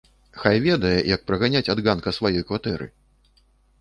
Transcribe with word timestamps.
Хай 0.43 0.61
ведае, 0.67 0.93
як 1.15 1.27
праганяць 1.31 1.63
ад 1.73 1.79
ганка 1.89 2.17
сваёй 2.19 2.43
кватэры! 2.49 2.87